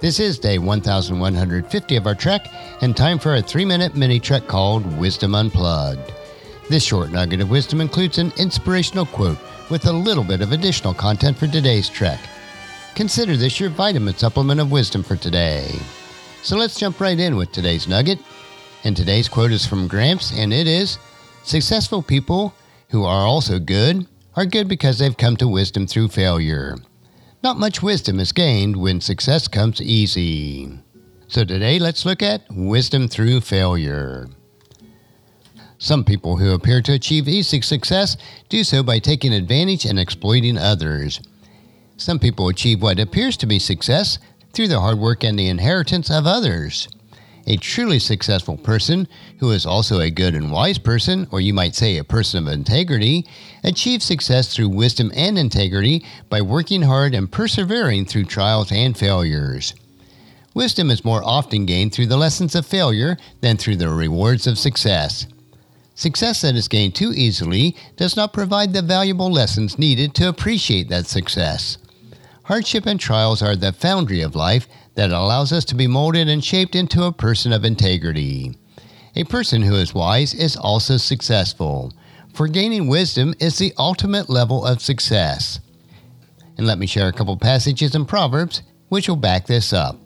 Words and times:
This 0.00 0.18
is 0.18 0.38
day 0.38 0.56
1150 0.56 1.96
of 1.96 2.06
our 2.06 2.14
trek, 2.14 2.48
and 2.80 2.96
time 2.96 3.18
for 3.18 3.34
a 3.34 3.42
three 3.42 3.66
minute 3.66 3.94
mini 3.94 4.18
trek 4.18 4.46
called 4.46 4.98
Wisdom 4.98 5.34
Unplugged. 5.34 6.14
This 6.70 6.82
short 6.82 7.10
nugget 7.10 7.42
of 7.42 7.50
wisdom 7.50 7.82
includes 7.82 8.16
an 8.16 8.32
inspirational 8.38 9.04
quote 9.04 9.36
with 9.68 9.84
a 9.84 9.92
little 9.92 10.24
bit 10.24 10.40
of 10.40 10.52
additional 10.52 10.94
content 10.94 11.36
for 11.36 11.48
today's 11.48 11.90
trek. 11.90 12.18
Consider 12.94 13.36
this 13.36 13.60
your 13.60 13.68
vitamin 13.68 14.14
supplement 14.14 14.58
of 14.58 14.72
wisdom 14.72 15.02
for 15.02 15.16
today. 15.16 15.70
So 16.42 16.56
let's 16.56 16.78
jump 16.80 16.98
right 16.98 17.20
in 17.20 17.36
with 17.36 17.52
today's 17.52 17.86
nugget. 17.86 18.20
And 18.84 18.96
today's 18.96 19.28
quote 19.28 19.52
is 19.52 19.66
from 19.66 19.86
Gramps, 19.86 20.32
and 20.32 20.50
it 20.50 20.66
is 20.66 20.96
Successful 21.42 22.00
people 22.00 22.54
who 22.88 23.04
are 23.04 23.26
also 23.26 23.58
good 23.58 24.06
are 24.34 24.46
good 24.46 24.66
because 24.66 24.98
they've 24.98 25.16
come 25.16 25.36
to 25.36 25.46
wisdom 25.46 25.86
through 25.86 26.08
failure. 26.08 26.76
Not 27.42 27.58
much 27.58 27.82
wisdom 27.82 28.20
is 28.20 28.32
gained 28.32 28.76
when 28.76 29.00
success 29.00 29.48
comes 29.48 29.80
easy. 29.80 30.78
So 31.26 31.42
today, 31.42 31.78
let's 31.78 32.04
look 32.04 32.22
at 32.22 32.42
wisdom 32.50 33.08
through 33.08 33.40
failure. 33.40 34.28
Some 35.78 36.04
people 36.04 36.36
who 36.36 36.52
appear 36.52 36.82
to 36.82 36.92
achieve 36.92 37.26
easy 37.26 37.62
success 37.62 38.18
do 38.50 38.62
so 38.62 38.82
by 38.82 38.98
taking 38.98 39.32
advantage 39.32 39.86
and 39.86 39.98
exploiting 39.98 40.58
others. 40.58 41.22
Some 41.96 42.18
people 42.18 42.48
achieve 42.48 42.82
what 42.82 43.00
appears 43.00 43.38
to 43.38 43.46
be 43.46 43.58
success 43.58 44.18
through 44.52 44.68
the 44.68 44.80
hard 44.80 44.98
work 44.98 45.24
and 45.24 45.38
the 45.38 45.48
inheritance 45.48 46.10
of 46.10 46.26
others. 46.26 46.88
A 47.46 47.56
truly 47.56 47.98
successful 47.98 48.56
person, 48.56 49.08
who 49.38 49.50
is 49.50 49.66
also 49.66 50.00
a 50.00 50.10
good 50.10 50.34
and 50.34 50.52
wise 50.52 50.78
person, 50.78 51.26
or 51.30 51.40
you 51.40 51.54
might 51.54 51.74
say 51.74 51.96
a 51.96 52.04
person 52.04 52.46
of 52.46 52.52
integrity, 52.52 53.26
achieves 53.64 54.04
success 54.04 54.54
through 54.54 54.68
wisdom 54.68 55.10
and 55.14 55.38
integrity 55.38 56.04
by 56.28 56.42
working 56.42 56.82
hard 56.82 57.14
and 57.14 57.32
persevering 57.32 58.04
through 58.04 58.24
trials 58.24 58.70
and 58.70 58.96
failures. 58.96 59.74
Wisdom 60.54 60.90
is 60.90 61.04
more 61.04 61.22
often 61.24 61.64
gained 61.64 61.92
through 61.92 62.06
the 62.06 62.16
lessons 62.16 62.54
of 62.54 62.66
failure 62.66 63.16
than 63.40 63.56
through 63.56 63.76
the 63.76 63.88
rewards 63.88 64.46
of 64.46 64.58
success. 64.58 65.26
Success 65.94 66.40
that 66.40 66.56
is 66.56 66.66
gained 66.66 66.94
too 66.94 67.12
easily 67.12 67.76
does 67.96 68.16
not 68.16 68.32
provide 68.32 68.72
the 68.72 68.82
valuable 68.82 69.30
lessons 69.30 69.78
needed 69.78 70.14
to 70.14 70.28
appreciate 70.28 70.88
that 70.88 71.06
success. 71.06 71.78
Hardship 72.50 72.84
and 72.86 72.98
trials 72.98 73.42
are 73.42 73.54
the 73.54 73.70
foundry 73.72 74.22
of 74.22 74.34
life 74.34 74.66
that 74.96 75.12
allows 75.12 75.52
us 75.52 75.64
to 75.66 75.76
be 75.76 75.86
molded 75.86 76.28
and 76.28 76.44
shaped 76.44 76.74
into 76.74 77.04
a 77.04 77.12
person 77.12 77.52
of 77.52 77.64
integrity. 77.64 78.56
A 79.14 79.22
person 79.22 79.62
who 79.62 79.76
is 79.76 79.94
wise 79.94 80.34
is 80.34 80.56
also 80.56 80.96
successful, 80.96 81.92
for 82.34 82.48
gaining 82.48 82.88
wisdom 82.88 83.34
is 83.38 83.56
the 83.56 83.72
ultimate 83.78 84.28
level 84.28 84.66
of 84.66 84.82
success. 84.82 85.60
And 86.58 86.66
let 86.66 86.80
me 86.80 86.88
share 86.88 87.06
a 87.06 87.12
couple 87.12 87.36
passages 87.36 87.94
in 87.94 88.04
Proverbs 88.04 88.62
which 88.88 89.08
will 89.08 89.14
back 89.14 89.46
this 89.46 89.72
up. 89.72 90.00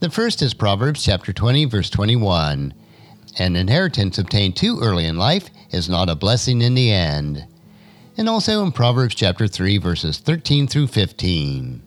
The 0.00 0.10
first 0.10 0.42
is 0.42 0.52
Proverbs 0.52 1.02
chapter 1.02 1.32
20 1.32 1.64
verse 1.64 1.88
21. 1.88 2.74
An 3.38 3.56
inheritance 3.56 4.18
obtained 4.18 4.54
too 4.54 4.80
early 4.82 5.06
in 5.06 5.16
life 5.16 5.48
is 5.70 5.88
not 5.88 6.10
a 6.10 6.14
blessing 6.14 6.60
in 6.60 6.74
the 6.74 6.92
end. 6.92 7.46
And 8.18 8.28
also 8.28 8.62
in 8.62 8.72
Proverbs 8.72 9.14
chapter 9.14 9.48
3 9.48 9.78
verses 9.78 10.18
13 10.18 10.66
through 10.66 10.88
15. 10.88 11.84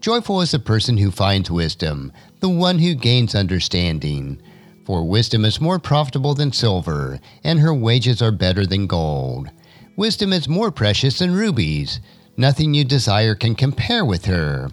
Joyful 0.00 0.40
is 0.40 0.52
the 0.52 0.58
person 0.58 0.96
who 0.96 1.10
finds 1.10 1.50
wisdom, 1.50 2.10
the 2.40 2.48
one 2.48 2.78
who 2.78 2.94
gains 2.94 3.34
understanding. 3.34 4.40
For 4.86 5.04
wisdom 5.04 5.44
is 5.44 5.60
more 5.60 5.78
profitable 5.78 6.32
than 6.32 6.52
silver, 6.52 7.20
and 7.44 7.60
her 7.60 7.74
wages 7.74 8.22
are 8.22 8.32
better 8.32 8.64
than 8.64 8.86
gold. 8.86 9.50
Wisdom 9.96 10.32
is 10.32 10.48
more 10.48 10.70
precious 10.70 11.18
than 11.18 11.34
rubies. 11.34 12.00
Nothing 12.38 12.72
you 12.72 12.82
desire 12.82 13.34
can 13.34 13.54
compare 13.54 14.02
with 14.02 14.24
her. 14.24 14.70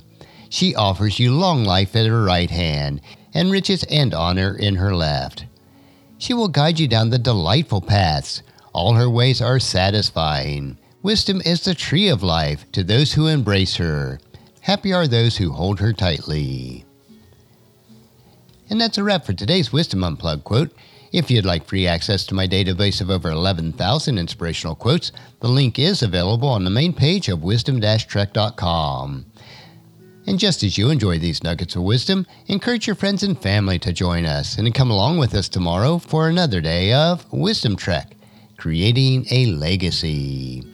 She 0.47 0.73
offers 0.73 1.19
you 1.19 1.33
long 1.33 1.65
life 1.65 1.93
at 1.93 2.07
her 2.07 2.23
right 2.23 2.49
hand, 2.49 3.01
and 3.33 3.51
riches 3.51 3.83
and 3.91 4.13
honor 4.13 4.55
in 4.57 4.75
her 4.75 4.95
left. 4.95 5.45
She 6.17 6.33
will 6.33 6.47
guide 6.47 6.79
you 6.79 6.87
down 6.87 7.09
the 7.09 7.19
delightful 7.19 7.81
paths. 7.81 8.43
All 8.71 8.93
her 8.93 9.09
ways 9.09 9.41
are 9.41 9.59
satisfying. 9.59 10.77
Wisdom 11.03 11.41
is 11.45 11.65
the 11.65 11.75
tree 11.75 12.07
of 12.07 12.23
life 12.23 12.65
to 12.71 12.81
those 12.81 13.13
who 13.13 13.27
embrace 13.27 13.75
her. 13.75 14.19
Happy 14.67 14.91
are 14.91 15.07
those 15.07 15.37
who 15.37 15.53
hold 15.53 15.79
her 15.79 15.93
tightly. 15.93 16.83
And 18.69 18.81
that's 18.81 18.97
a 18.97 19.03
wrap 19.05 19.25
for 19.25 19.31
today's 19.31 19.71
Wisdom 19.71 20.03
Unplugged 20.03 20.43
quote. 20.43 20.75
If 21.13 21.31
you'd 21.31 21.45
like 21.45 21.65
free 21.65 21.87
access 21.87 22.25
to 22.25 22.35
my 22.35 22.49
database 22.49 22.99
of 22.99 23.09
over 23.09 23.29
11,000 23.31 24.17
inspirational 24.17 24.75
quotes, 24.75 25.13
the 25.39 25.47
link 25.47 25.79
is 25.79 26.03
available 26.03 26.49
on 26.49 26.65
the 26.65 26.69
main 26.69 26.91
page 26.91 27.29
of 27.29 27.43
wisdom-trek.com. 27.43 29.25
And 30.27 30.37
just 30.37 30.63
as 30.63 30.77
you 30.77 30.89
enjoy 30.89 31.17
these 31.17 31.45
nuggets 31.45 31.77
of 31.77 31.83
wisdom, 31.83 32.27
encourage 32.47 32.87
your 32.87 32.97
friends 32.97 33.23
and 33.23 33.41
family 33.41 33.79
to 33.79 33.93
join 33.93 34.25
us 34.25 34.57
and 34.57 34.75
come 34.75 34.91
along 34.91 35.17
with 35.17 35.33
us 35.33 35.47
tomorrow 35.47 35.97
for 35.97 36.27
another 36.27 36.59
day 36.59 36.91
of 36.91 37.25
Wisdom 37.31 37.77
Trek, 37.77 38.17
creating 38.57 39.27
a 39.31 39.45
legacy. 39.45 40.65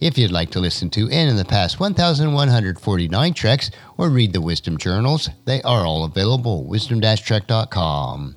If 0.00 0.16
you'd 0.16 0.32
like 0.32 0.50
to 0.52 0.60
listen 0.60 0.88
to 0.90 1.10
and 1.10 1.28
in 1.28 1.36
the 1.36 1.44
past 1.44 1.78
1,149 1.78 3.34
treks 3.34 3.70
or 3.98 4.08
read 4.08 4.32
the 4.32 4.40
Wisdom 4.40 4.78
Journals, 4.78 5.28
they 5.44 5.60
are 5.60 5.84
all 5.84 6.04
available 6.04 6.60
at 6.60 6.66
wisdom-trek.com. 6.68 8.36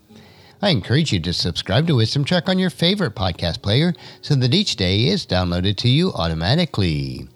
I 0.62 0.70
encourage 0.70 1.14
you 1.14 1.22
to 1.22 1.32
subscribe 1.32 1.88
to 1.88 1.96
Wisdom 1.96 2.26
Trek 2.26 2.50
on 2.50 2.60
your 2.60 2.70
favorite 2.70 3.16
podcast 3.16 3.62
player 3.62 3.94
so 4.22 4.36
that 4.36 4.54
each 4.54 4.76
day 4.76 5.08
is 5.08 5.26
downloaded 5.26 5.78
to 5.78 5.88
you 5.88 6.12
automatically. 6.12 7.30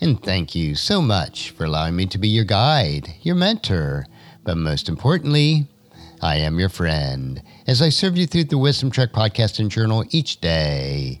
And 0.00 0.20
thank 0.20 0.56
you 0.56 0.74
so 0.74 1.00
much 1.00 1.50
for 1.50 1.64
allowing 1.64 1.94
me 1.94 2.06
to 2.06 2.18
be 2.18 2.28
your 2.28 2.44
guide, 2.44 3.14
your 3.22 3.36
mentor, 3.36 4.06
but 4.42 4.56
most 4.56 4.88
importantly, 4.88 5.68
I 6.20 6.36
am 6.36 6.58
your 6.58 6.68
friend 6.68 7.40
as 7.68 7.80
I 7.80 7.90
serve 7.90 8.16
you 8.16 8.26
through 8.26 8.44
the 8.44 8.58
Wisdom 8.58 8.90
Trek 8.90 9.12
podcast 9.12 9.60
and 9.60 9.70
journal 9.70 10.04
each 10.10 10.40
day. 10.40 11.20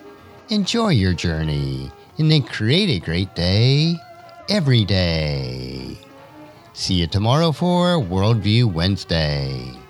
enjoy 0.51 0.89
your 0.89 1.13
journey, 1.13 1.89
and 2.17 2.29
then 2.29 2.43
create 2.43 2.89
a 2.89 2.99
great 2.99 3.33
day 3.35 3.95
every 4.49 4.83
day. 4.83 5.97
See 6.73 6.95
you 6.95 7.07
tomorrow 7.07 7.53
for 7.53 7.97
Worldview 7.97 8.71
Wednesday. 8.71 9.80